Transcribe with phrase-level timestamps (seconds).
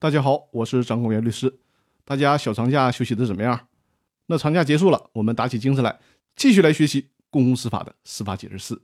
[0.00, 1.58] 大家好，我是张公元律师。
[2.04, 3.66] 大家小长假休息的怎么样？
[4.26, 5.98] 那长假结束了，我们打起精神来，
[6.36, 8.80] 继续来学习公共司法的司法解释四。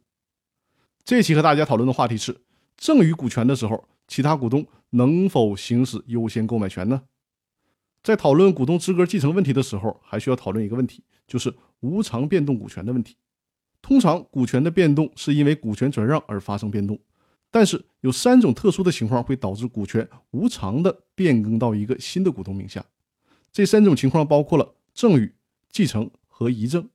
[1.04, 2.36] 这期和大家讨论的话题是：
[2.76, 7.00] 赠与股权的时候，其他股东能否行使优先购买权呢？
[8.02, 13.16] 在讨论股东资格继承问题的时候，还需要讨论一个问题，就是无偿变动股权的问题。
[13.80, 16.98] 通常，股权的变动是因为股权转让而发生变动。
[17.54, 22.84] 但是有三种特殊的情况会导致股权无偿的变更到一个新的股东名下。
[23.52, 25.32] 这三种情况包括了赠与、
[25.70, 26.88] 继承和遗赠。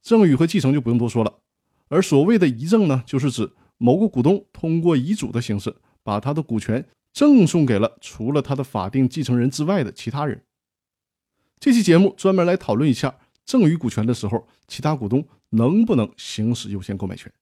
[0.00, 1.40] 赠与和继承就不用多说了，
[1.88, 10.44] 而所谓的遗赠呢，就是指某个股东通过遗嘱的形式把他的股权赠送给了除了他的法定继承人之外的其他人。
[11.58, 17.32] 这期节目专门来讨论一下赠与股权的时候，其他股东能不能行使优先购买权。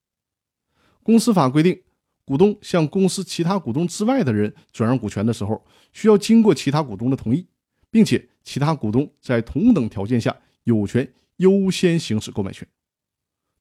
[1.02, 1.82] 公司法规定。
[2.26, 7.46] 股东向公司其他股东之外的人转让股权的时候，需要经过其他股东的同意，
[7.88, 12.66] 并且其他股东在同等条件下有权优先行使购买权。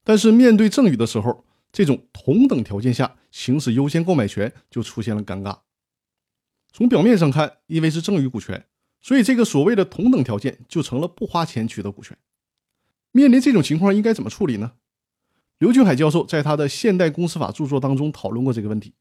[0.02, 5.60] 但是面对赠与的时候，这种同等条件下行使优先购买权就出现了尴尬。
[6.72, 8.66] 从表面上看，因为是赠与股权，
[9.00, 12.18] 所以这个所谓的同等条件就成了不花钱取得股权。
[13.12, 14.72] 面临这种情况，应该怎么处理呢？
[15.58, 18.92] 刘俊海教授在他的《现代公司法》著作当中讨论过这个问题。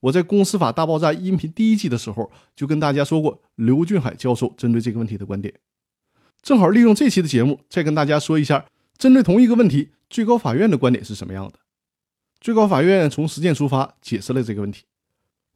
[0.00, 5.52] 我在《公司法大爆炸》音频第一季的时候就跟大家说过刘俊海教授针对这个问题的观点。
[6.40, 8.64] 正好利用这期的节目，再跟大家说一下，
[8.96, 11.54] 针对同一个问题，最高法院的观点是什么样的。
[12.40, 14.84] 最高法院从实践出发，解释了这个问题。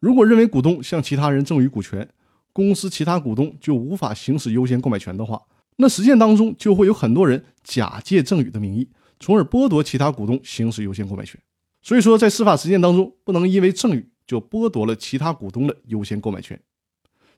[0.01, 2.07] 如果认为股东向其他人赠与股权，
[2.53, 5.41] 公司其他股东就无法行使优先购买权的话，
[5.77, 8.89] 那实践当中就会有很多人假借赠与的名义。
[9.23, 11.41] 从而剥夺其他股东行使优先购买权。
[11.81, 16.61] 所以说，在司法实践当中，不能因为赠与就剥夺了其他股东的优先购买权。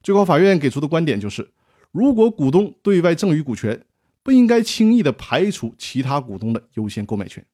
[0.02, 1.50] 最高法院给出的观点就是，
[1.92, 3.86] 如果股东对外赠与股权，
[4.22, 7.44] 不应该轻易的排除其他股东的优先购买权。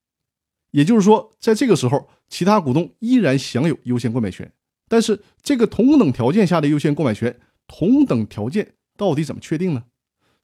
[0.73, 4.51] 也就是说，在这个时候，其他股东依然享有优先购买权。
[4.89, 9.85] 但是，这个同等条件下的优先购买权，同等条件到底怎么确定呢？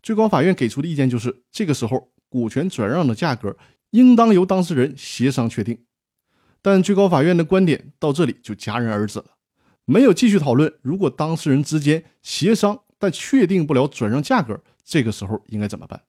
[0.01, 3.57] 最高法院给出的意见就是，这个时候股权转让的价格。
[3.97, 5.79] 应当由当事人协商确定，
[6.61, 9.25] 但最高法院的观点到这里就戛然而止了，
[9.87, 10.71] 没有继续讨论。
[10.83, 16.03] 如果当事人之间协商但确定不了转让价格，这个时候应该怎么办？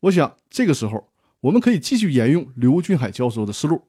[0.00, 1.12] 我想这个时候
[1.42, 3.82] 我们可以继续沿用刘俊海教授的思路。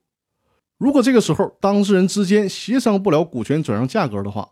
[0.77, 4.51] 如果这个时候当事人之间协商不了股权转让价格的话，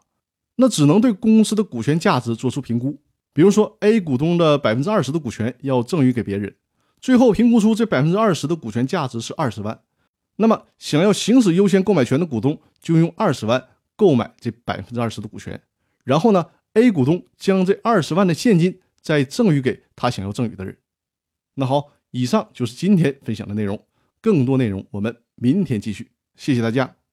[0.56, 3.00] 那只能对公司的股权价值做出评估。
[3.32, 6.56] 比如说，A 股东的百分之二十的股权要赠与给别人。
[7.00, 9.80] 最后评估出这百分之二十的股权价值是二十万，
[10.38, 15.62] 那么想要行使优先购买权的股东就用二十万购买这百分之二十的股权，
[16.04, 20.78] 然后呢，A 股东将这二十万的现金再赠与给他想要赠与的人。
[21.54, 23.86] 那好，以上就是今天分享的内容，
[24.20, 27.05] 更多内容我们明天继续，谢谢大家。